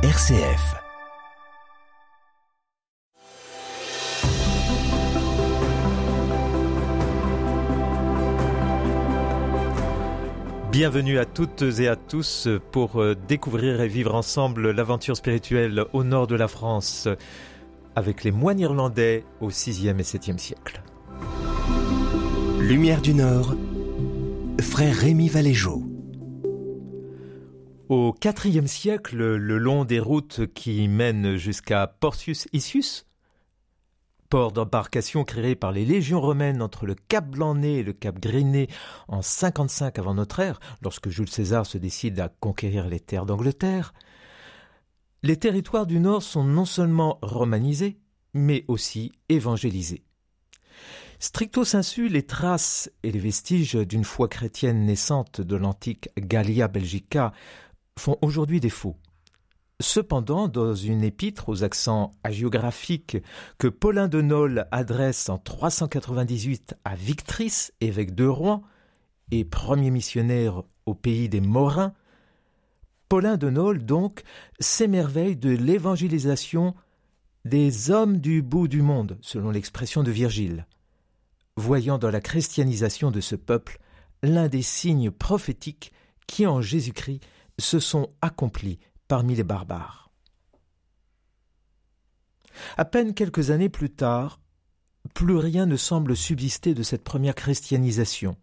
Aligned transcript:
RCF. 0.00 0.76
Bienvenue 10.70 11.18
à 11.18 11.24
toutes 11.24 11.62
et 11.80 11.88
à 11.88 11.96
tous 11.96 12.46
pour 12.70 13.02
euh, 13.02 13.16
découvrir 13.26 13.80
et 13.80 13.88
vivre 13.88 14.14
ensemble 14.14 14.70
l'aventure 14.70 15.16
spirituelle 15.16 15.84
au 15.92 16.04
nord 16.04 16.28
de 16.28 16.36
la 16.36 16.46
France 16.46 17.08
avec 17.96 18.22
les 18.22 18.30
moines 18.30 18.60
irlandais 18.60 19.24
au 19.40 19.50
6e 19.50 19.98
et 19.98 20.02
7e 20.02 20.38
siècle. 20.38 20.80
Lumière 22.60 23.02
du 23.02 23.14
Nord, 23.14 23.56
frère 24.60 24.94
Rémi 24.94 25.28
Valéjo. 25.28 25.87
Au 27.88 28.14
IVe 28.44 28.66
siècle, 28.66 29.16
le 29.16 29.56
long 29.56 29.86
des 29.86 29.98
routes 29.98 30.46
qui 30.52 30.86
mènent 30.88 31.36
jusqu'à 31.36 31.86
Porcius 31.86 32.46
Issus, 32.52 33.06
port 34.28 34.52
d'embarcation 34.52 35.24
créé 35.24 35.54
par 35.54 35.72
les 35.72 35.86
légions 35.86 36.20
romaines 36.20 36.60
entre 36.60 36.84
le 36.84 36.94
cap 36.94 37.26
Blanc-Nez 37.26 37.78
et 37.78 37.82
le 37.82 37.94
cap 37.94 38.18
Griné 38.20 38.68
en 39.08 39.22
55 39.22 39.98
avant 39.98 40.12
notre 40.12 40.40
ère, 40.40 40.60
lorsque 40.82 41.08
Jules 41.08 41.30
César 41.30 41.64
se 41.64 41.78
décide 41.78 42.20
à 42.20 42.28
conquérir 42.28 42.88
les 42.88 43.00
terres 43.00 43.24
d'Angleterre, 43.24 43.94
les 45.22 45.38
territoires 45.38 45.86
du 45.86 45.98
Nord 45.98 46.22
sont 46.22 46.44
non 46.44 46.66
seulement 46.66 47.18
romanisés, 47.22 47.96
mais 48.34 48.66
aussi 48.68 49.12
évangélisés. 49.30 50.04
Stricto 51.20 51.64
sensu, 51.64 52.08
les 52.08 52.22
traces 52.22 52.92
et 53.02 53.10
les 53.10 53.18
vestiges 53.18 53.74
d'une 53.74 54.04
foi 54.04 54.28
chrétienne 54.28 54.84
naissante 54.84 55.40
de 55.40 55.56
l'antique 55.56 56.10
Gallia 56.16 56.68
Belgica 56.68 57.32
font 57.98 58.16
aujourd'hui 58.22 58.60
défaut. 58.60 58.96
Cependant, 59.80 60.48
dans 60.48 60.74
une 60.74 61.04
épître 61.04 61.48
aux 61.48 61.62
accents 61.62 62.10
hagiographiques 62.24 63.18
que 63.58 63.68
Paulin 63.68 64.08
de 64.08 64.20
Nol 64.20 64.66
adresse 64.72 65.28
en 65.28 65.38
398 65.38 66.74
à 66.84 66.96
Victrice, 66.96 67.72
évêque 67.80 68.14
de 68.14 68.26
Rouen, 68.26 68.62
et 69.30 69.44
premier 69.44 69.90
missionnaire 69.90 70.62
au 70.86 70.94
pays 70.94 71.28
des 71.28 71.40
Morins, 71.40 71.94
Paulin 73.08 73.36
de 73.36 73.50
Nol, 73.50 73.84
donc, 73.84 74.22
s'émerveille 74.58 75.36
de 75.36 75.50
l'évangélisation 75.50 76.74
des 77.44 77.90
hommes 77.90 78.18
du 78.18 78.42
bout 78.42 78.68
du 78.68 78.82
monde, 78.82 79.16
selon 79.20 79.50
l'expression 79.50 80.02
de 80.02 80.10
Virgile, 80.10 80.66
voyant 81.56 81.98
dans 81.98 82.10
la 82.10 82.20
christianisation 82.20 83.10
de 83.10 83.20
ce 83.20 83.36
peuple 83.36 83.78
l'un 84.22 84.48
des 84.48 84.62
signes 84.62 85.10
prophétiques 85.10 85.92
qui, 86.26 86.46
en 86.46 86.60
Jésus-Christ, 86.60 87.22
se 87.58 87.80
sont 87.80 88.10
accomplis 88.22 88.78
parmi 89.08 89.34
les 89.34 89.44
barbares. 89.44 90.10
À 92.76 92.84
peine 92.84 93.14
quelques 93.14 93.50
années 93.50 93.68
plus 93.68 93.90
tard, 93.90 94.40
plus 95.14 95.36
rien 95.36 95.66
ne 95.66 95.76
semble 95.76 96.16
subsister 96.16 96.74
de 96.74 96.82
cette 96.82 97.04
première 97.04 97.34
christianisation, 97.34 98.36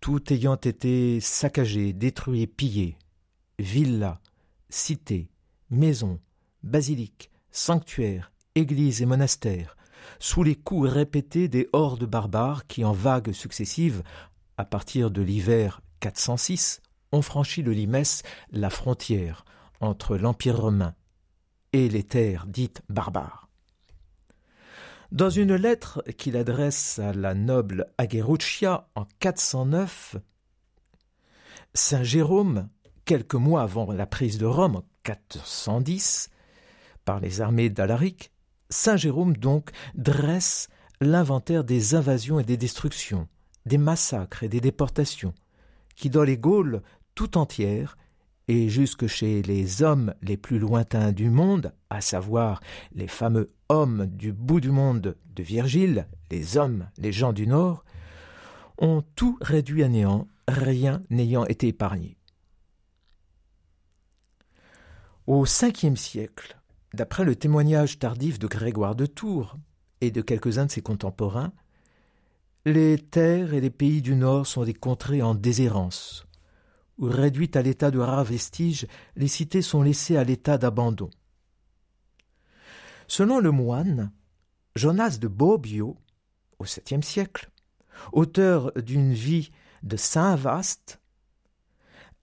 tout 0.00 0.32
ayant 0.32 0.56
été 0.56 1.20
saccagé, 1.20 1.92
détruit, 1.92 2.46
pillé. 2.46 2.96
Villas, 3.58 4.18
cités, 4.68 5.28
maisons, 5.70 6.20
basiliques, 6.62 7.30
sanctuaires, 7.50 8.32
églises 8.54 9.02
et 9.02 9.06
monastères, 9.06 9.76
sous 10.18 10.42
les 10.42 10.54
coups 10.54 10.90
répétés 10.90 11.48
des 11.48 11.68
hordes 11.72 12.04
barbares 12.04 12.66
qui, 12.66 12.84
en 12.84 12.92
vagues 12.92 13.32
successives, 13.32 14.02
à 14.58 14.64
partir 14.64 15.10
de 15.10 15.22
l'hiver 15.22 15.80
406, 16.00 16.80
ont 17.12 17.22
franchi 17.22 17.62
le 17.62 17.72
Limès, 17.72 18.22
la 18.50 18.70
frontière 18.70 19.44
entre 19.80 20.16
l'Empire 20.16 20.58
romain 20.58 20.94
et 21.72 21.88
les 21.88 22.02
terres 22.02 22.46
dites 22.46 22.82
barbares. 22.88 23.48
Dans 25.12 25.30
une 25.30 25.54
lettre 25.54 26.02
qu'il 26.16 26.36
adresse 26.36 26.98
à 26.98 27.12
la 27.12 27.34
noble 27.34 27.86
Agueruccia 27.98 28.88
en 28.94 29.06
409, 29.20 30.16
Saint 31.74 32.02
Jérôme, 32.02 32.68
quelques 33.04 33.34
mois 33.34 33.62
avant 33.62 33.92
la 33.92 34.06
prise 34.06 34.38
de 34.38 34.46
Rome 34.46 34.76
en 34.76 34.84
410 35.04 36.30
par 37.04 37.20
les 37.20 37.40
armées 37.40 37.70
d'Alaric, 37.70 38.32
Saint 38.68 38.96
Jérôme 38.96 39.36
donc 39.36 39.70
dresse 39.94 40.68
l'inventaire 41.00 41.62
des 41.62 41.94
invasions 41.94 42.40
et 42.40 42.44
des 42.44 42.56
destructions, 42.56 43.28
des 43.64 43.78
massacres 43.78 44.42
et 44.42 44.48
des 44.48 44.60
déportations, 44.60 45.34
qui 45.96 46.10
dans 46.10 46.24
les 46.24 46.38
Gaules 46.38 46.82
tout 47.14 47.36
entières 47.38 47.96
et 48.48 48.68
jusque 48.68 49.06
chez 49.06 49.42
les 49.42 49.82
hommes 49.82 50.14
les 50.22 50.36
plus 50.36 50.58
lointains 50.58 51.12
du 51.12 51.30
monde, 51.30 51.72
à 51.90 52.00
savoir 52.00 52.60
les 52.92 53.08
fameux 53.08 53.50
hommes 53.68 54.06
du 54.06 54.32
bout 54.32 54.60
du 54.60 54.70
monde 54.70 55.16
de 55.34 55.42
Virgile, 55.42 56.06
les 56.30 56.56
hommes, 56.56 56.88
les 56.98 57.12
gens 57.12 57.32
du 57.32 57.46
Nord, 57.46 57.84
ont 58.78 59.02
tout 59.16 59.38
réduit 59.40 59.82
à 59.82 59.88
néant, 59.88 60.28
rien 60.46 61.02
n'ayant 61.10 61.44
été 61.46 61.68
épargné. 61.68 62.16
Au 65.26 65.42
Ve 65.42 65.96
siècle, 65.96 66.56
d'après 66.94 67.24
le 67.24 67.34
témoignage 67.34 67.98
tardif 67.98 68.38
de 68.38 68.46
Grégoire 68.46 68.94
de 68.94 69.06
Tours 69.06 69.56
et 70.00 70.12
de 70.12 70.22
quelques-uns 70.22 70.66
de 70.66 70.70
ses 70.70 70.82
contemporains, 70.82 71.52
les 72.66 72.98
terres 72.98 73.54
et 73.54 73.60
les 73.60 73.70
pays 73.70 74.02
du 74.02 74.16
Nord 74.16 74.44
sont 74.44 74.64
des 74.64 74.74
contrées 74.74 75.22
en 75.22 75.36
déshérence, 75.36 76.26
où 76.98 77.04
réduites 77.04 77.54
à 77.54 77.62
l'état 77.62 77.92
de 77.92 78.00
rares 78.00 78.24
vestiges, 78.24 78.88
les 79.14 79.28
cités 79.28 79.62
sont 79.62 79.82
laissées 79.82 80.16
à 80.16 80.24
l'état 80.24 80.58
d'abandon. 80.58 81.08
Selon 83.06 83.38
le 83.38 83.52
moine 83.52 84.10
Jonas 84.74 85.18
de 85.18 85.28
Bobbio, 85.28 85.96
au 86.58 86.64
septième 86.64 87.04
siècle, 87.04 87.52
auteur 88.12 88.72
d'une 88.72 89.12
vie 89.12 89.52
de 89.84 89.96
saint 89.96 90.34
vaste, 90.34 91.00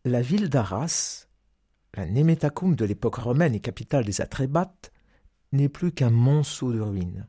la 0.04 0.22
ville 0.22 0.50
d'Arras, 0.50 1.28
la 1.96 2.06
Nemetacum 2.06 2.76
de 2.76 2.84
l'époque 2.84 3.16
romaine 3.16 3.56
et 3.56 3.62
capitale 3.62 4.04
des 4.04 4.20
Atrébates, 4.20 4.92
n'est 5.54 5.70
plus 5.70 5.94
qu'un 5.94 6.10
monceau 6.10 6.74
de 6.74 6.82
ruines, 6.82 7.28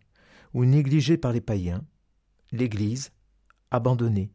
où 0.52 0.64
négligée 0.64 1.16
par 1.16 1.30
les 1.30 1.40
païens, 1.40 1.84
l'Église, 2.58 3.12
abandonnée, 3.70 4.32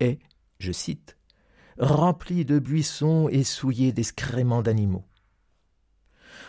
est, 0.00 0.18
je 0.58 0.72
cite, 0.72 1.16
rempli 1.78 2.44
de 2.44 2.58
buissons 2.58 3.28
et 3.30 3.44
souillé 3.44 3.92
d'excréments 3.92 4.62
d'animaux. 4.62 5.04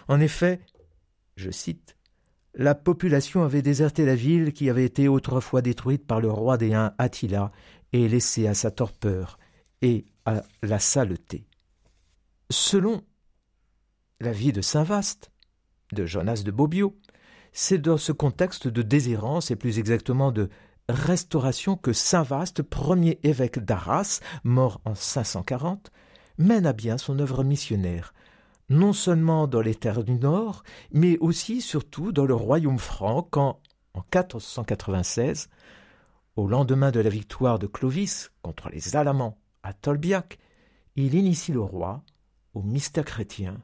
En 0.08 0.20
effet, 0.20 0.62
je 1.36 1.52
cite, 1.52 1.96
la 2.54 2.76
population 2.76 3.44
avait 3.44 3.62
déserté 3.62 4.06
la 4.06 4.16
ville 4.16 4.52
qui 4.52 4.70
avait 4.70 4.86
été 4.86 5.08
autrefois 5.08 5.62
détruite 5.62 6.06
par 6.06 6.20
le 6.20 6.30
roi 6.30 6.58
des 6.58 6.74
Huns 6.74 6.94
Attila 6.98 7.52
et 7.94 8.08
laissée 8.08 8.48
à 8.48 8.54
sa 8.54 8.72
torpeur 8.72 9.40
et 9.82 10.06
à 10.26 10.44
la 10.62 10.80
saleté. 10.80 11.46
Selon 12.50 13.04
la 14.20 14.34
vie 14.34 14.52
de 14.52 14.62
Saint 14.62 14.84
Vaste, 14.84 15.32
de 15.94 16.06
Jonas 16.06 16.44
de 16.44 16.52
Bobbio, 16.52 16.98
c'est 17.54 17.80
dans 17.80 17.98
ce 17.98 18.12
contexte 18.12 18.68
de 18.68 18.82
déshérence 18.82 19.52
et 19.52 19.56
plus 19.56 19.80
exactement 19.80 20.32
de 20.32 20.50
restauration 20.92 21.76
que 21.76 21.94
Saint 21.94 22.24
Vaste, 22.24 22.62
premier 22.62 23.20
évêque 23.24 23.60
d'Arras, 23.60 24.20
mort 24.44 24.82
en 24.86 24.96
540, 24.96 25.92
mène 26.38 26.66
à 26.66 26.74
bien 26.74 26.98
son 26.98 27.20
œuvre 27.20 27.44
missionnaire, 27.44 28.14
non 28.70 28.94
seulement 28.94 29.48
dans 29.48 29.62
les 29.62 29.76
terres 29.76 30.04
du 30.04 30.14
Nord, 30.14 30.64
mais 30.92 31.18
aussi 31.20 31.62
surtout 31.62 32.12
dans 32.12 32.26
le 32.26 32.34
royaume 32.34 32.80
franc 32.80 33.28
quand, 33.30 33.60
en 33.94 34.00
1496, 34.00 35.50
au 36.36 36.48
lendemain 36.48 36.92
de 36.92 37.00
la 37.00 37.10
victoire 37.10 37.60
de 37.60 37.68
Clovis 37.68 38.32
contre 38.42 38.70
les 38.70 38.96
Alamans 38.96 39.38
à 39.64 39.74
Tolbiac, 39.74 40.40
il 40.96 41.16
initie 41.16 41.52
le 41.52 41.62
roi 41.62 42.04
au 42.54 42.62
mystère 42.62 43.06
chrétien, 43.06 43.58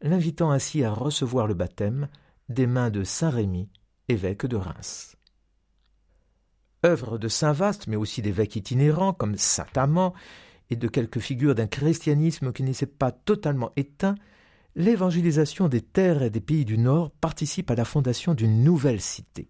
l'invitant 0.00 0.50
ainsi 0.50 0.84
à 0.84 0.92
recevoir 0.92 1.46
le 1.46 1.54
baptême 1.54 2.08
des 2.48 2.66
mains 2.66 2.90
de 2.90 3.04
Saint 3.04 3.30
Rémy, 3.30 3.68
évêque 4.08 4.46
de 4.46 4.56
Reims 4.56 5.16
œuvre 6.84 7.18
de 7.18 7.28
saint 7.28 7.52
Vaste, 7.52 7.86
mais 7.86 7.96
aussi 7.96 8.22
d'évêques 8.22 8.56
itinérants 8.56 9.12
comme 9.12 9.36
saint 9.36 9.66
Amand 9.76 10.14
et 10.70 10.76
de 10.76 10.88
quelques 10.88 11.18
figures 11.18 11.54
d'un 11.54 11.66
christianisme 11.66 12.52
qui 12.52 12.62
ne 12.62 12.72
s'est 12.72 12.86
pas 12.86 13.12
totalement 13.12 13.72
éteint, 13.76 14.14
l'évangélisation 14.76 15.68
des 15.68 15.80
terres 15.80 16.22
et 16.22 16.30
des 16.30 16.40
pays 16.40 16.64
du 16.64 16.78
Nord 16.78 17.10
participe 17.20 17.70
à 17.70 17.74
la 17.74 17.84
fondation 17.84 18.34
d'une 18.34 18.64
nouvelle 18.64 19.00
cité. 19.00 19.48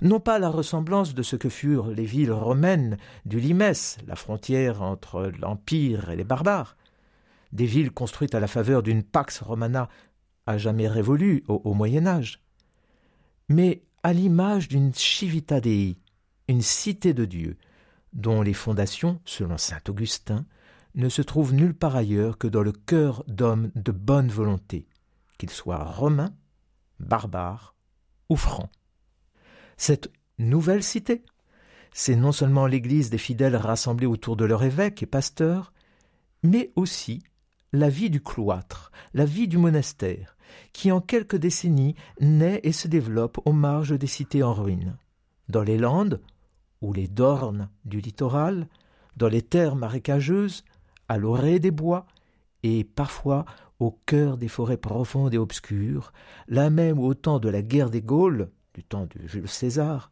Non 0.00 0.20
pas 0.20 0.38
la 0.38 0.50
ressemblance 0.50 1.14
de 1.14 1.22
ce 1.22 1.36
que 1.36 1.48
furent 1.48 1.88
les 1.88 2.04
villes 2.04 2.32
romaines 2.32 2.96
du 3.24 3.40
Limès, 3.40 3.98
la 4.06 4.16
frontière 4.16 4.82
entre 4.82 5.32
l'Empire 5.40 6.10
et 6.10 6.16
les 6.16 6.24
barbares, 6.24 6.76
des 7.52 7.66
villes 7.66 7.90
construites 7.90 8.34
à 8.34 8.40
la 8.40 8.46
faveur 8.46 8.82
d'une 8.82 9.02
Pax 9.02 9.40
Romana 9.40 9.88
à 10.46 10.58
jamais 10.58 10.88
révolue 10.88 11.42
au, 11.48 11.60
au 11.64 11.74
Moyen 11.74 12.06
Âge, 12.06 12.40
mais 13.48 13.82
à 14.02 14.12
l'image 14.12 14.68
d'une 14.68 14.92
Civita 14.92 15.60
Dei, 15.60 15.96
une 16.48 16.62
cité 16.62 17.14
de 17.14 17.24
Dieu, 17.24 17.56
dont 18.12 18.42
les 18.42 18.54
fondations, 18.54 19.20
selon 19.24 19.58
saint 19.58 19.80
Augustin, 19.88 20.46
ne 20.94 21.08
se 21.08 21.22
trouvent 21.22 21.54
nulle 21.54 21.74
part 21.74 21.96
ailleurs 21.96 22.38
que 22.38 22.46
dans 22.46 22.62
le 22.62 22.72
cœur 22.72 23.24
d'hommes 23.26 23.70
de 23.74 23.92
bonne 23.92 24.28
volonté, 24.28 24.86
qu'ils 25.38 25.50
soient 25.50 25.82
romains, 25.82 26.34
barbares 27.00 27.74
ou 28.28 28.36
francs. 28.36 28.70
Cette 29.76 30.12
nouvelle 30.38 30.82
cité, 30.82 31.24
c'est 31.92 32.16
non 32.16 32.32
seulement 32.32 32.66
l'Église 32.66 33.10
des 33.10 33.18
fidèles 33.18 33.56
rassemblés 33.56 34.06
autour 34.06 34.36
de 34.36 34.44
leur 34.44 34.62
évêque 34.62 35.02
et 35.02 35.06
pasteur, 35.06 35.72
mais 36.42 36.72
aussi 36.76 37.22
la 37.72 37.88
vie 37.88 38.10
du 38.10 38.22
cloître, 38.22 38.92
la 39.14 39.24
vie 39.24 39.48
du 39.48 39.58
monastère, 39.58 40.36
qui 40.72 40.92
en 40.92 41.00
quelques 41.00 41.36
décennies 41.36 41.96
naît 42.20 42.60
et 42.62 42.72
se 42.72 42.86
développe 42.86 43.38
aux 43.44 43.52
marges 43.52 43.98
des 43.98 44.06
cités 44.06 44.42
en 44.42 44.52
ruine. 44.52 44.96
Dans 45.48 45.62
les 45.62 45.78
Landes, 45.78 46.20
ou 46.84 46.92
les 46.92 47.08
Dornes 47.08 47.70
du 47.86 48.02
littoral, 48.02 48.68
dans 49.16 49.28
les 49.28 49.40
terres 49.40 49.74
marécageuses, 49.74 50.64
à 51.08 51.16
l'orée 51.16 51.58
des 51.58 51.70
bois, 51.70 52.06
et 52.62 52.84
parfois 52.84 53.46
au 53.78 53.90
cœur 54.04 54.36
des 54.36 54.48
forêts 54.48 54.76
profondes 54.76 55.32
et 55.32 55.38
obscures, 55.38 56.12
là 56.46 56.68
même 56.68 56.98
au 56.98 57.14
temps 57.14 57.38
de 57.38 57.48
la 57.48 57.62
guerre 57.62 57.88
des 57.88 58.02
Gaules, 58.02 58.50
du 58.74 58.84
temps 58.84 59.06
de 59.06 59.26
Jules 59.26 59.48
César, 59.48 60.10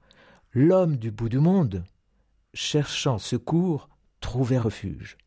l'homme 0.53 0.97
du 0.97 1.11
bout 1.11 1.29
du 1.29 1.41
monde, 1.41 1.85
cherchant 2.55 3.19
secours, 3.19 3.91
trouvait 4.21 4.59
refuge. 4.59 5.19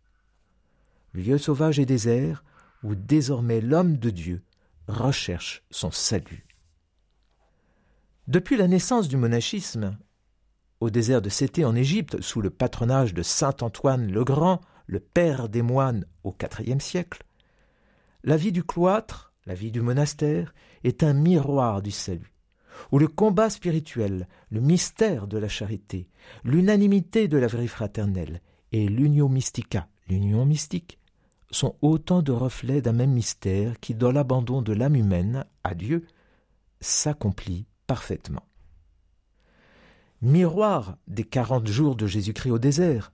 Lieu 1.13 1.37
sauvage 1.37 1.77
et 1.77 1.85
désert, 1.85 2.43
où 2.81 2.95
désormais 2.95 3.61
l'homme 3.61 3.97
de 3.97 4.09
Dieu 4.09 4.41
recherche 4.87 5.63
son 5.69 5.91
salut. 5.91 6.47
Depuis 8.27 8.57
la 8.57 8.67
naissance 8.67 9.07
du 9.07 9.17
monachisme, 9.17 9.95
au 10.79 10.89
désert 10.89 11.21
de 11.21 11.29
Cété 11.29 11.65
en 11.65 11.75
Égypte, 11.75 12.21
sous 12.21 12.41
le 12.41 12.49
patronage 12.49 13.13
de 13.13 13.21
saint 13.21 13.55
Antoine 13.61 14.11
le 14.11 14.23
Grand, 14.23 14.61
le 14.87 14.99
père 14.99 15.49
des 15.49 15.61
moines 15.61 16.05
au 16.23 16.35
IVe 16.59 16.79
siècle, 16.79 17.23
la 18.23 18.37
vie 18.37 18.51
du 18.51 18.63
cloître, 18.63 19.33
la 19.45 19.53
vie 19.53 19.71
du 19.71 19.81
monastère, 19.81 20.53
est 20.83 21.03
un 21.03 21.13
miroir 21.13 21.81
du 21.81 21.91
salut, 21.91 22.33
où 22.91 22.99
le 22.99 23.07
combat 23.07 23.49
spirituel, 23.49 24.27
le 24.49 24.61
mystère 24.61 25.27
de 25.27 25.37
la 25.37 25.47
charité, 25.47 26.07
l'unanimité 26.43 27.27
de 27.27 27.37
la 27.37 27.47
vraie 27.47 27.67
fraternelle 27.67 28.41
et 28.71 28.87
l'union 28.87 29.29
mystica, 29.29 29.87
l'union 30.07 30.45
mystique, 30.45 30.99
sont 31.51 31.75
autant 31.81 32.21
de 32.21 32.31
reflets 32.31 32.81
d'un 32.81 32.91
même 32.91 33.13
mystère 33.13 33.79
qui, 33.79 33.95
dans 33.95 34.11
l'abandon 34.11 34.61
de 34.61 34.73
l'âme 34.73 34.95
humaine 34.95 35.45
à 35.63 35.73
Dieu, 35.73 36.05
s'accomplit 36.81 37.65
parfaitement. 37.87 38.43
Miroir 40.21 40.97
des 41.07 41.23
quarante 41.23 41.67
jours 41.67 41.95
de 41.95 42.07
Jésus-Christ 42.07 42.51
au 42.51 42.59
désert, 42.59 43.11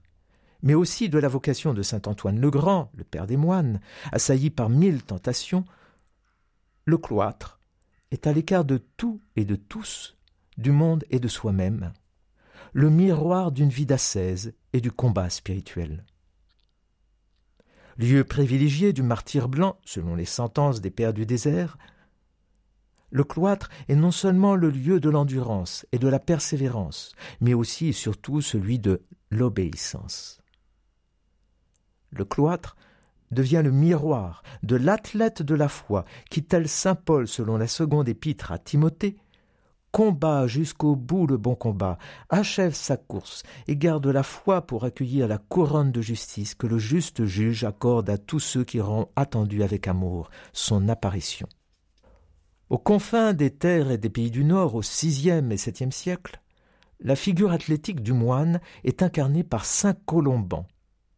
mais 0.62 0.74
aussi 0.74 1.08
de 1.08 1.18
la 1.18 1.28
vocation 1.28 1.74
de 1.74 1.82
saint 1.82 2.02
Antoine 2.06 2.40
le 2.40 2.50
Grand, 2.50 2.90
le 2.96 3.04
père 3.04 3.26
des 3.26 3.36
moines, 3.36 3.80
assailli 4.12 4.50
par 4.50 4.68
mille 4.68 5.02
tentations, 5.02 5.64
le 6.84 6.98
cloître 6.98 7.60
est 8.10 8.26
à 8.26 8.32
l'écart 8.32 8.64
de 8.64 8.78
tout 8.96 9.20
et 9.36 9.44
de 9.44 9.56
tous, 9.56 10.16
du 10.58 10.70
monde 10.70 11.04
et 11.10 11.18
de 11.18 11.28
soi-même, 11.28 11.92
le 12.72 12.90
miroir 12.90 13.52
d'une 13.52 13.68
vie 13.68 13.86
d'ascèse 13.86 14.54
et 14.72 14.80
du 14.80 14.90
combat 14.90 15.30
spirituel. 15.30 16.04
Lieu 17.98 18.24
privilégié 18.24 18.92
du 18.92 19.02
martyr 19.02 19.48
blanc, 19.48 19.78
selon 19.84 20.14
les 20.14 20.24
sentences 20.24 20.80
des 20.80 20.90
pères 20.90 21.12
du 21.12 21.26
désert, 21.26 21.76
le 23.12 23.22
cloître 23.22 23.68
est 23.88 23.94
non 23.94 24.10
seulement 24.10 24.56
le 24.56 24.70
lieu 24.70 24.98
de 24.98 25.10
l'endurance 25.10 25.86
et 25.92 25.98
de 25.98 26.08
la 26.08 26.18
persévérance, 26.18 27.12
mais 27.40 27.54
aussi 27.54 27.88
et 27.88 27.92
surtout 27.92 28.40
celui 28.40 28.80
de 28.80 29.02
l'obéissance 29.30 30.42
le 32.12 32.24
cloître, 32.24 32.76
devient 33.30 33.62
le 33.64 33.70
miroir 33.70 34.42
de 34.62 34.76
l'athlète 34.76 35.42
de 35.42 35.54
la 35.54 35.68
foi 35.68 36.04
qui, 36.30 36.44
tel 36.44 36.68
saint 36.68 36.94
Paul 36.94 37.26
selon 37.26 37.56
la 37.56 37.66
seconde 37.66 38.08
épître 38.08 38.52
à 38.52 38.58
Timothée, 38.58 39.16
combat 39.90 40.46
jusqu'au 40.46 40.96
bout 40.96 41.26
le 41.26 41.38
bon 41.38 41.54
combat, 41.54 41.98
achève 42.28 42.74
sa 42.74 42.96
course 42.96 43.42
et 43.68 43.76
garde 43.76 44.06
la 44.06 44.22
foi 44.22 44.62
pour 44.62 44.84
accueillir 44.84 45.28
la 45.28 45.38
couronne 45.38 45.92
de 45.92 46.02
justice 46.02 46.54
que 46.54 46.66
le 46.66 46.78
juste 46.78 47.24
juge 47.24 47.64
accorde 47.64 48.10
à 48.10 48.18
tous 48.18 48.40
ceux 48.40 48.64
qui 48.64 48.80
auront 48.80 49.08
attendu 49.16 49.62
avec 49.62 49.88
amour 49.88 50.30
son 50.52 50.88
apparition. 50.88 51.48
Aux 52.72 52.78
confins 52.78 53.34
des 53.34 53.50
terres 53.50 53.90
et 53.90 53.98
des 53.98 54.08
pays 54.08 54.30
du 54.30 54.44
Nord 54.44 54.76
au 54.76 54.80
VIe 54.80 55.28
et 55.28 55.42
VIIe 55.42 55.92
siècle, 55.92 56.40
la 57.00 57.16
figure 57.16 57.52
athlétique 57.52 58.00
du 58.02 58.14
moine 58.14 58.62
est 58.82 59.02
incarnée 59.02 59.44
par 59.44 59.66
saint 59.66 59.92
Colomban, 60.06 60.66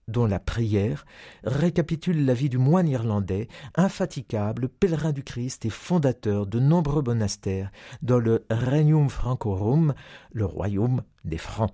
dont 0.08 0.26
la 0.26 0.40
prière 0.40 1.06
récapitule 1.44 2.24
la 2.24 2.34
vie 2.34 2.48
du 2.48 2.58
moine 2.58 2.88
irlandais, 2.88 3.46
infatigable, 3.76 4.68
pèlerin 4.68 5.12
du 5.12 5.22
Christ 5.22 5.64
et 5.64 5.70
fondateur 5.70 6.48
de 6.48 6.58
nombreux 6.58 7.04
monastères 7.04 7.70
dans 8.02 8.18
le 8.18 8.44
Regnum 8.50 9.08
Francorum, 9.08 9.94
le 10.32 10.46
royaume 10.46 11.04
des 11.24 11.38
Francs. 11.38 11.70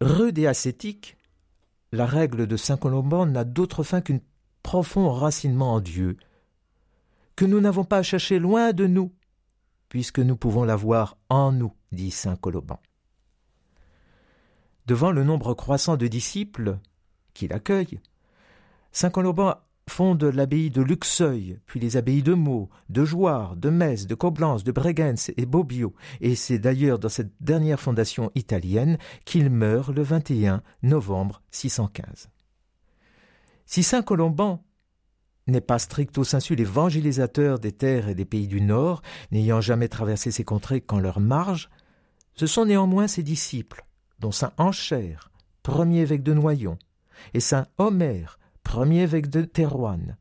Rude 0.00 0.38
et 0.38 0.46
ascétique, 0.46 1.16
la 1.90 2.06
règle 2.06 2.46
de 2.46 2.56
Saint 2.56 2.76
Colomban 2.76 3.26
n'a 3.26 3.42
d'autre 3.42 3.82
fin 3.82 4.00
qu'un 4.00 4.20
profond 4.62 5.08
enracinement 5.08 5.74
en 5.74 5.80
Dieu, 5.80 6.18
que 7.36 7.44
nous 7.44 7.60
n'avons 7.60 7.84
pas 7.84 7.98
à 7.98 8.02
chercher 8.02 8.38
loin 8.38 8.72
de 8.72 8.86
nous, 8.86 9.12
puisque 9.88 10.18
nous 10.18 10.36
pouvons 10.36 10.64
l'avoir 10.64 11.16
en 11.28 11.52
nous, 11.52 11.72
dit 11.92 12.10
Saint 12.10 12.36
Colomban. 12.36 12.80
Devant 14.86 15.12
le 15.12 15.24
nombre 15.24 15.54
croissant 15.54 15.96
de 15.96 16.08
disciples 16.08 16.78
qui 17.34 17.48
l'accueillent, 17.48 18.00
Saint 18.90 19.10
Colomban 19.10 19.56
fonde 19.88 20.24
l'abbaye 20.24 20.70
de 20.70 20.82
Luxeuil, 20.82 21.58
puis 21.66 21.80
les 21.80 21.96
abbayes 21.96 22.22
de 22.22 22.34
Meaux, 22.34 22.70
de 22.88 23.04
Jouarre, 23.04 23.56
de 23.56 23.70
Metz, 23.70 24.06
de 24.06 24.14
Coblence, 24.14 24.64
de 24.64 24.72
Bregenz 24.72 25.32
et 25.36 25.46
Bobbio, 25.46 25.94
et 26.20 26.34
c'est 26.34 26.58
d'ailleurs 26.58 26.98
dans 26.98 27.08
cette 27.08 27.32
dernière 27.40 27.80
fondation 27.80 28.30
italienne 28.34 28.98
qu'il 29.24 29.50
meurt 29.50 29.90
le 29.90 30.02
21 30.02 30.62
novembre 30.82 31.42
615. 31.50 32.28
Si 33.66 33.82
Saint 33.82 34.02
Colomban 34.02 34.62
n'est 35.46 35.60
pas 35.60 35.78
stricto 35.78 36.24
sensu 36.24 36.54
l'évangélisateur 36.54 37.58
des 37.58 37.72
terres 37.72 38.08
et 38.08 38.14
des 38.14 38.24
pays 38.24 38.46
du 38.46 38.60
Nord, 38.60 39.02
n'ayant 39.30 39.60
jamais 39.60 39.88
traversé 39.88 40.30
ces 40.30 40.44
contrées 40.44 40.80
qu'en 40.80 41.00
leur 41.00 41.20
marge, 41.20 41.68
ce 42.34 42.46
sont 42.46 42.64
néanmoins 42.64 43.08
ses 43.08 43.22
disciples, 43.22 43.84
dont 44.18 44.32
saint 44.32 44.52
Anchère, 44.56 45.30
premier 45.62 46.00
évêque 46.00 46.22
de 46.22 46.32
Noyon, 46.32 46.78
et 47.34 47.40
saint 47.40 47.66
Omer, 47.78 48.38
premier 48.62 49.02
évêque 49.02 49.28
de 49.28 49.42
Thérouanne, 49.42 50.16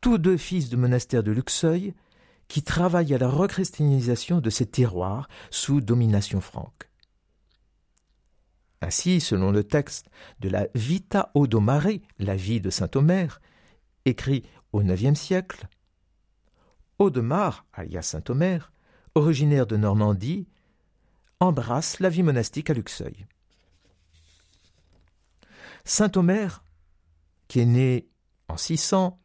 tous 0.00 0.18
deux 0.18 0.36
fils 0.36 0.68
du 0.68 0.76
monastère 0.76 1.22
de 1.22 1.32
Luxeuil, 1.32 1.94
qui 2.48 2.62
travaillent 2.62 3.14
à 3.14 3.18
la 3.18 3.28
rechristianisation 3.28 4.40
de 4.40 4.50
ces 4.50 4.66
terroirs 4.66 5.28
sous 5.50 5.80
domination 5.80 6.40
franque. 6.40 6.88
Ainsi, 8.80 9.20
selon 9.20 9.50
le 9.50 9.64
texte 9.64 10.06
de 10.40 10.48
la 10.48 10.68
Vita 10.74 11.30
Odomare, 11.34 11.98
la 12.18 12.36
vie 12.36 12.60
de 12.60 12.70
saint 12.70 12.88
Omer, 12.94 13.40
écrit 14.08 14.44
au 14.72 14.82
IXe 14.82 15.18
siècle, 15.18 15.68
Audemars, 16.98 17.64
alias 17.72 18.02
saint 18.02 18.24
Omer, 18.28 18.72
originaire 19.14 19.66
de 19.66 19.76
Normandie, 19.76 20.48
embrasse 21.40 22.00
la 22.00 22.08
vie 22.08 22.22
monastique 22.22 22.70
à 22.70 22.74
Luxeuil. 22.74 23.26
Saint 25.84 26.10
Omer, 26.16 26.64
qui 27.46 27.60
est 27.60 27.66
né 27.66 28.08
en 28.48 28.56
600 28.56 29.18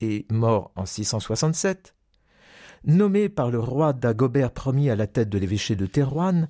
et 0.00 0.26
mort 0.30 0.72
en 0.76 0.86
667, 0.86 1.94
nommé 2.84 3.28
par 3.28 3.50
le 3.50 3.60
roi 3.60 3.92
d'Agobert 3.92 4.52
Ier 4.66 4.90
à 4.90 4.96
la 4.96 5.06
tête 5.06 5.28
de 5.28 5.38
l'évêché 5.38 5.76
de 5.76 5.86
Thérouanne, 5.86 6.48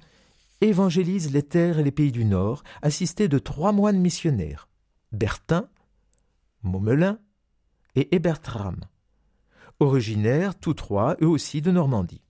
évangélise 0.60 1.32
les 1.32 1.42
terres 1.42 1.78
et 1.78 1.84
les 1.84 1.90
pays 1.90 2.12
du 2.12 2.24
Nord, 2.24 2.62
assisté 2.82 3.28
de 3.28 3.38
trois 3.38 3.72
moines 3.72 4.00
missionnaires, 4.00 4.68
Bertin, 5.12 5.68
Momelin 6.62 7.18
et 7.94 8.14
Hébertram, 8.14 8.80
originaires 9.80 10.58
tous 10.58 10.74
trois 10.74 11.16
eux 11.22 11.28
aussi 11.28 11.62
de 11.62 11.70
Normandie. 11.70 12.22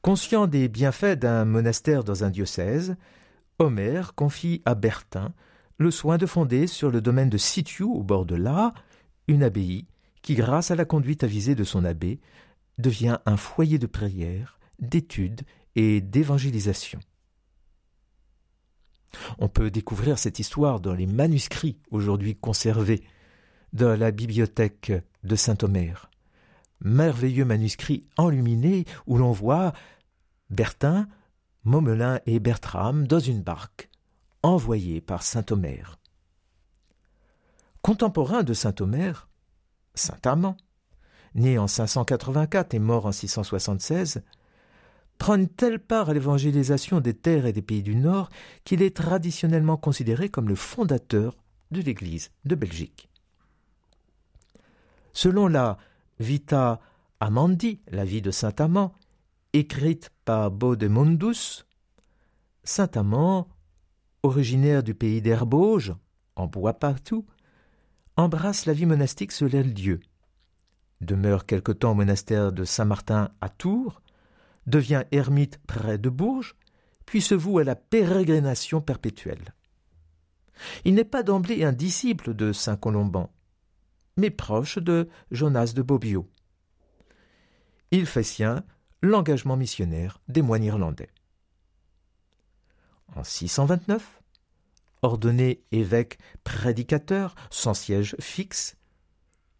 Conscient 0.00 0.46
des 0.46 0.68
bienfaits 0.68 1.18
d'un 1.18 1.44
monastère 1.44 2.04
dans 2.04 2.24
un 2.24 2.30
diocèse, 2.30 2.96
Homère 3.58 4.14
confie 4.14 4.62
à 4.64 4.74
Bertin 4.74 5.32
le 5.78 5.90
soin 5.90 6.18
de 6.18 6.26
fonder 6.26 6.66
sur 6.66 6.90
le 6.90 7.00
domaine 7.00 7.30
de 7.30 7.38
Situ, 7.38 7.82
au 7.82 8.02
bord 8.02 8.26
de 8.26 8.36
l'A, 8.36 8.72
une 9.28 9.42
abbaye 9.42 9.86
qui, 10.22 10.34
grâce 10.34 10.70
à 10.70 10.76
la 10.76 10.84
conduite 10.84 11.24
avisée 11.24 11.54
de 11.54 11.64
son 11.64 11.84
abbé, 11.84 12.20
devient 12.78 13.18
un 13.26 13.36
foyer 13.36 13.78
de 13.78 13.86
prière, 13.86 14.58
d'étude 14.78 15.42
et 15.74 16.00
d'évangélisation. 16.00 17.00
On 19.38 19.48
peut 19.48 19.70
découvrir 19.70 20.18
cette 20.18 20.38
histoire 20.38 20.80
dans 20.80 20.94
les 20.94 21.06
manuscrits 21.06 21.78
aujourd'hui 21.90 22.36
conservés 22.36 23.02
dans 23.72 23.98
la 23.98 24.10
bibliothèque 24.10 24.92
de 25.24 25.36
Saint-Omer 25.36 26.10
merveilleux 26.84 27.44
manuscrit 27.44 28.04
enluminé 28.16 28.84
où 29.06 29.18
l'on 29.18 29.32
voit 29.32 29.72
Bertin, 30.50 31.08
Momelin 31.64 32.20
et 32.26 32.40
Bertram 32.40 33.06
dans 33.06 33.20
une 33.20 33.42
barque, 33.42 33.88
envoyés 34.42 35.00
par 35.00 35.22
saint 35.22 35.44
Omer. 35.50 35.98
Contemporain 37.80 38.42
de 38.42 38.54
saint 38.54 38.74
Omer, 38.80 39.28
saint 39.94 40.18
Amand, 40.24 40.56
né 41.34 41.58
en 41.58 41.66
584 41.66 42.74
et 42.74 42.78
mort 42.78 43.06
en 43.06 43.12
676, 43.12 44.22
prend 45.18 45.36
une 45.36 45.48
telle 45.48 45.78
part 45.78 46.10
à 46.10 46.14
l'évangélisation 46.14 47.00
des 47.00 47.14
terres 47.14 47.46
et 47.46 47.52
des 47.52 47.62
pays 47.62 47.82
du 47.82 47.94
Nord 47.94 48.28
qu'il 48.64 48.82
est 48.82 48.96
traditionnellement 48.96 49.76
considéré 49.76 50.28
comme 50.28 50.48
le 50.48 50.56
fondateur 50.56 51.36
de 51.70 51.80
l'Église 51.80 52.30
de 52.44 52.54
Belgique. 52.54 53.11
Selon 55.12 55.48
la 55.48 55.76
Vita 56.18 56.80
Amandi, 57.20 57.80
la 57.90 58.04
vie 58.04 58.22
de 58.22 58.30
saint 58.30 58.54
Amand, 58.58 58.94
écrite 59.52 60.10
par 60.24 60.50
Baudemondus, 60.50 61.64
saint 62.64 62.90
Amand, 62.94 63.48
originaire 64.22 64.82
du 64.82 64.94
pays 64.94 65.20
d'Herbauge, 65.20 65.94
en 66.36 66.46
bois 66.46 66.74
partout, 66.74 67.26
embrasse 68.16 68.66
la 68.66 68.72
vie 68.72 68.86
monastique 68.86 69.32
sur 69.32 69.48
l'aile 69.48 69.74
Dieu, 69.74 70.00
demeure 71.00 71.46
quelque 71.46 71.72
temps 71.72 71.92
au 71.92 71.94
monastère 71.94 72.52
de 72.52 72.64
Saint-Martin 72.64 73.30
à 73.40 73.48
Tours, 73.48 74.00
devient 74.66 75.04
ermite 75.10 75.58
près 75.66 75.98
de 75.98 76.08
Bourges, 76.08 76.54
puis 77.04 77.20
se 77.20 77.34
voue 77.34 77.58
à 77.58 77.64
la 77.64 77.74
pérégrination 77.74 78.80
perpétuelle. 78.80 79.54
Il 80.84 80.94
n'est 80.94 81.04
pas 81.04 81.22
d'emblée 81.22 81.64
un 81.64 81.72
disciple 81.72 82.34
de 82.34 82.52
saint 82.52 82.76
Colomban, 82.76 83.30
mais 84.16 84.30
proche 84.30 84.78
de 84.78 85.08
Jonas 85.30 85.72
de 85.74 85.82
Bobbio. 85.82 86.28
Il 87.90 88.06
fait 88.06 88.22
sien 88.22 88.64
l'engagement 89.02 89.56
missionnaire 89.56 90.20
des 90.28 90.42
moines 90.42 90.64
irlandais. 90.64 91.10
En 93.14 93.24
629, 93.24 94.22
ordonné 95.02 95.62
évêque 95.72 96.18
prédicateur 96.44 97.34
sans 97.50 97.74
siège 97.74 98.16
fixe, 98.20 98.76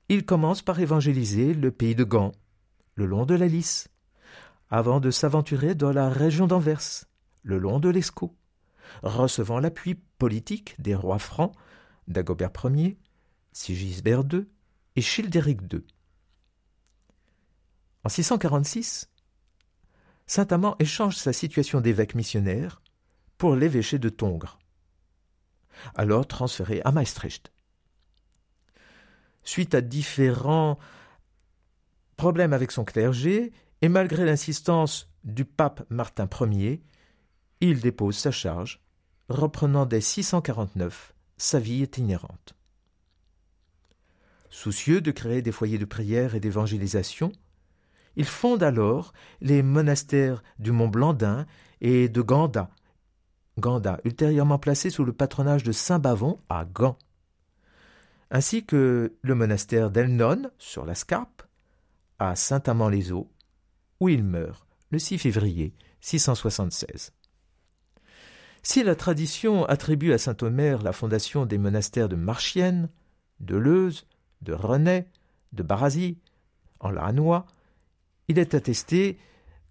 il 0.08 0.24
commence 0.24 0.62
par 0.62 0.80
évangéliser 0.80 1.54
le 1.54 1.70
pays 1.70 1.94
de 1.94 2.04
Gand, 2.04 2.32
le 2.94 3.06
long 3.06 3.26
de 3.26 3.34
la 3.34 3.46
Lys, 3.46 3.88
avant 4.70 5.00
de 5.00 5.10
s'aventurer 5.10 5.74
dans 5.74 5.92
la 5.92 6.08
région 6.08 6.46
d'Anvers, 6.46 7.04
le 7.42 7.58
long 7.58 7.80
de 7.80 7.88
l'Escaut, 7.88 8.34
recevant 9.02 9.58
l'appui 9.58 9.94
politique 10.18 10.80
des 10.80 10.94
rois 10.94 11.18
francs 11.18 11.52
d'Agobert 12.08 12.52
Ier, 12.64 12.98
Sigisbert 13.52 14.22
II 14.32 14.46
et 14.96 15.02
Childéric 15.02 15.60
II. 15.72 15.84
En 18.04 18.08
646, 18.08 19.10
saint 20.26 20.46
Amand 20.50 20.76
échange 20.78 21.16
sa 21.16 21.32
situation 21.32 21.80
d'évêque 21.80 22.14
missionnaire 22.14 22.82
pour 23.38 23.54
l'évêché 23.54 23.98
de 23.98 24.08
Tongres, 24.08 24.58
alors 25.94 26.26
transféré 26.26 26.80
à 26.84 26.92
Maastricht. 26.92 27.52
Suite 29.44 29.74
à 29.74 29.80
différents 29.80 30.78
problèmes 32.16 32.52
avec 32.52 32.70
son 32.70 32.84
clergé, 32.84 33.52
et 33.80 33.88
malgré 33.88 34.24
l'insistance 34.24 35.08
du 35.24 35.44
pape 35.44 35.84
Martin 35.90 36.28
Ier, 36.40 36.82
il 37.60 37.80
dépose 37.80 38.16
sa 38.16 38.30
charge, 38.30 38.80
reprenant 39.28 39.86
dès 39.86 40.00
649 40.00 41.14
sa 41.36 41.58
vie 41.58 41.82
itinérante. 41.82 42.54
Soucieux 44.52 45.00
de 45.00 45.10
créer 45.10 45.40
des 45.40 45.50
foyers 45.50 45.78
de 45.78 45.86
prière 45.86 46.34
et 46.34 46.40
d'évangélisation, 46.40 47.32
il 48.16 48.26
fonde 48.26 48.62
alors 48.62 49.14
les 49.40 49.62
monastères 49.62 50.42
du 50.58 50.72
Mont 50.72 50.88
Blandin 50.88 51.46
et 51.80 52.10
de 52.10 52.20
Ganda, 52.20 52.68
Ganda, 53.58 53.98
ultérieurement 54.04 54.58
placé 54.58 54.90
sous 54.90 55.06
le 55.06 55.14
patronage 55.14 55.62
de 55.62 55.72
Saint 55.72 55.98
Bavon 55.98 56.38
à 56.50 56.66
Gand, 56.66 56.98
ainsi 58.30 58.66
que 58.66 59.14
le 59.22 59.34
monastère 59.34 59.90
d'Elnon 59.90 60.50
sur 60.58 60.84
la 60.84 60.94
Scarpe, 60.94 61.44
à 62.18 62.36
Saint-Amand-les-Eaux, 62.36 63.30
où 64.00 64.10
il 64.10 64.22
meurt 64.22 64.66
le 64.90 64.98
6 64.98 65.16
février 65.16 65.74
676. 66.02 67.14
Si 68.62 68.84
la 68.84 68.96
tradition 68.96 69.64
attribue 69.64 70.12
à 70.12 70.18
saint 70.18 70.36
Omer 70.42 70.82
la 70.82 70.92
fondation 70.92 71.46
des 71.46 71.56
monastères 71.56 72.10
de 72.10 72.16
Marchienne, 72.16 72.90
de 73.40 73.56
Leuze, 73.56 74.06
de 74.42 74.52
René, 74.52 75.06
de 75.52 75.62
Barazy, 75.62 76.18
en 76.80 76.90
Larnois, 76.90 77.46
il 78.28 78.38
est 78.38 78.54
attesté 78.54 79.18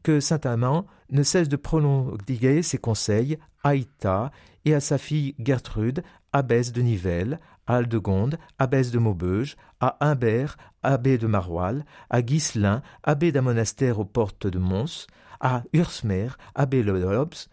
que 0.03 0.19
saint 0.19 0.39
Amand 0.45 0.85
ne 1.09 1.23
cesse 1.23 1.49
de 1.49 1.55
prodiguer 1.55 2.63
ses 2.63 2.77
conseils 2.77 3.37
à 3.63 3.75
Ita 3.75 4.31
et 4.65 4.73
à 4.73 4.79
sa 4.79 4.97
fille 4.97 5.35
Gertrude, 5.39 6.03
abbesse 6.33 6.71
de 6.71 6.81
Nivelles, 6.81 7.39
à 7.67 7.77
Aldegonde, 7.77 8.37
abbesse 8.57 8.91
de 8.91 8.99
Maubeuge, 8.99 9.57
à 9.79 9.97
Humbert, 9.99 10.57
abbé 10.83 11.17
de 11.17 11.27
Maroilles, 11.27 11.83
à 12.09 12.21
Ghislain, 12.21 12.81
abbé 13.03 13.31
d'un 13.31 13.41
monastère 13.41 13.99
aux 13.99 14.05
portes 14.05 14.47
de 14.47 14.59
Mons, 14.59 15.07
à 15.39 15.63
Ursmer, 15.73 16.29
abbé 16.55 16.83
de 16.83 16.91
Lobs, 16.91 17.47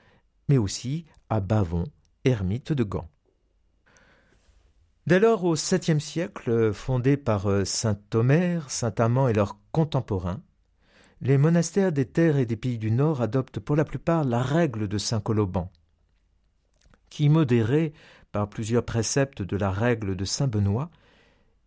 mais 0.48 0.58
aussi 0.58 1.04
à 1.28 1.40
Bavon, 1.40 1.84
ermite 2.24 2.72
de 2.72 2.84
Gand. 2.84 3.08
Dès 5.08 5.20
lors, 5.20 5.44
au 5.44 5.56
septième 5.56 6.00
siècle, 6.00 6.70
fondé 6.74 7.16
par 7.16 7.48
euh, 7.48 7.64
saint 7.64 7.98
Omer, 8.12 8.70
saint 8.70 8.92
Amand 8.98 9.26
et 9.26 9.32
leurs 9.32 9.56
contemporains, 9.72 10.42
les 11.22 11.38
monastères 11.38 11.92
des 11.92 12.04
terres 12.04 12.36
et 12.36 12.44
des 12.44 12.56
pays 12.56 12.76
du 12.76 12.90
Nord 12.90 13.22
adoptent 13.22 13.58
pour 13.58 13.74
la 13.74 13.86
plupart 13.86 14.24
la 14.24 14.42
règle 14.42 14.86
de 14.86 14.98
saint 14.98 15.20
Colomban, 15.20 15.72
qui, 17.08 17.30
modéré 17.30 17.94
par 18.32 18.50
plusieurs 18.50 18.84
préceptes 18.84 19.40
de 19.40 19.56
la 19.56 19.70
règle 19.70 20.14
de 20.14 20.26
saint 20.26 20.46
Benoît, 20.46 20.90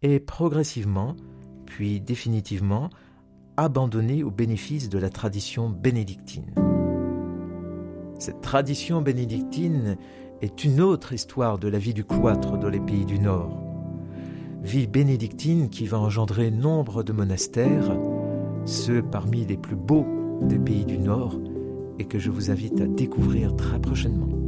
est 0.03 0.19
progressivement, 0.19 1.15
puis 1.65 1.99
définitivement, 1.99 2.91
abandonné 3.57 4.21
au 4.21 4.29
bénéfice 4.29 4.87
de 4.87 4.99
la 4.99 5.09
tradition 5.09 5.67
bénédictine. 5.67 6.53
Cette 8.19 8.41
tradition 8.41 9.01
bénédictine 9.01 9.97
est 10.41 10.63
une 10.63 10.81
autre 10.81 11.13
histoire 11.13 11.59
de 11.59 11.67
la 11.67 11.77
vie 11.77 11.93
du 11.93 12.03
cloître 12.03 12.57
dans 12.57 12.69
les 12.69 12.79
pays 12.79 13.05
du 13.05 13.19
Nord. 13.19 13.61
Vie 14.63 14.87
bénédictine 14.87 15.69
qui 15.69 15.85
va 15.85 15.99
engendrer 15.99 16.49
nombre 16.49 17.03
de 17.03 17.13
monastères, 17.13 17.95
ceux 18.65 19.03
parmi 19.03 19.45
les 19.45 19.57
plus 19.57 19.75
beaux 19.75 20.05
des 20.41 20.59
pays 20.59 20.85
du 20.85 20.97
Nord, 20.97 21.39
et 21.99 22.05
que 22.05 22.17
je 22.17 22.31
vous 22.31 22.49
invite 22.49 22.81
à 22.81 22.87
découvrir 22.87 23.55
très 23.55 23.79
prochainement. 23.79 24.40